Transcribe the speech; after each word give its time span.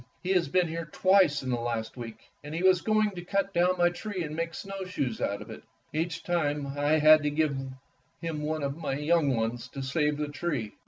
"He 0.23 0.31
has 0.31 0.47
been 0.47 0.67
here 0.67 0.89
twice 0.91 1.43
in 1.43 1.51
the 1.51 1.59
last 1.59 1.95
week, 1.95 2.17
and 2.43 2.55
he 2.55 2.63
was 2.63 2.81
going 2.81 3.11
to 3.11 3.21
cut 3.23 3.53
down 3.53 3.77
my 3.77 3.89
tree 3.89 4.23
to 4.23 4.29
make 4.31 4.55
snowshoes 4.55 5.21
out 5.21 5.43
of 5.43 5.51
it. 5.51 5.61
Each 5.93 6.23
time 6.23 6.65
I 6.65 6.97
had 6.97 7.21
to 7.21 7.29
give 7.29 7.55
him 8.19 8.41
one 8.41 8.63
of 8.63 8.75
my 8.77 8.93
young 8.95 9.35
ones 9.35 9.67
to 9.67 9.83
save 9.83 10.17
the 10.17 10.29
tree." 10.29 10.73